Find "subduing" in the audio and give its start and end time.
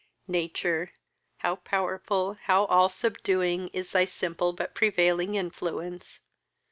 2.89-3.67